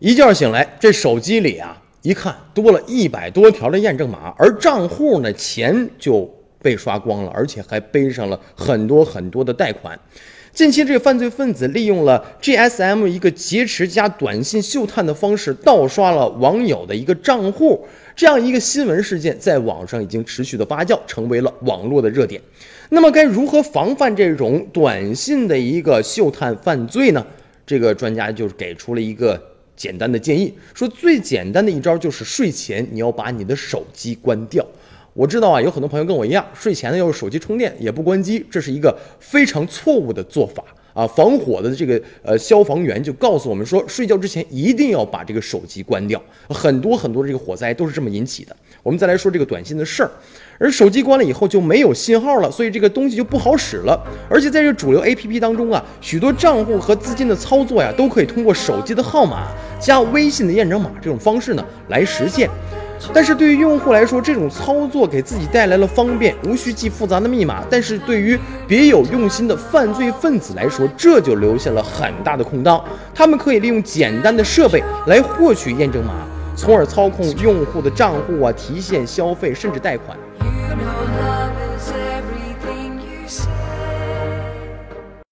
[0.00, 6.28] 一觉醒来，这手机里啊，一看多了一百多条的验证码，而账户呢，钱就
[6.60, 9.98] 被刷光了，而且还背上了很多很多的贷款。
[10.52, 17.86] 近期，这个犯罪分子利用了 GSM 一个劫持加短信嗅探的方式，盗刷了网友的一个账户。
[18.14, 22.40] 这样一个新闻事件在网上已经持续的发酵，成为了网络的热点。
[22.90, 27.24] 那么，该如何防范这种短信的一个嗅探犯罪呢？
[27.66, 29.42] 这个专家就是给出了一个
[29.76, 34.64] 简单的建议，说最简单的一招就是睡前你要把你的手机关掉。
[35.12, 41.06] 我知道啊，有很多朋友跟我一样，睡前呢要用手机充电也不关机，这是一个非常错误的做法啊！
[41.06, 46.20] 防火的这个呃消防员就告诉我们说，睡觉之前一定要把这个手机关掉。
[46.48, 48.56] 很多很多这个火灾都是这么引起的。
[48.82, 50.10] 我们再来说这个短信的事儿，
[50.58, 53.98] 而手机关了以后就没有信号了，所以这个东西就不好使了。
[54.28, 59.46] 而且在这主流 APP 当中啊，许多账户和资金的操作呀，都可以通过手机的号码
[59.84, 62.48] 加微信的验证码这种方式呢来实现。
[63.12, 72.82] 但是对于用户来说，这种操作给自己带来了方便，无需记复杂的密码；但是对于别有用心的犯罪分子来说，这就留下了很大的空当。
[73.14, 76.14] 他们可以利用简单的设备来获取验证码，
[76.56, 80.16] 从而操控用户的账户啊、提现消费，甚至贷款。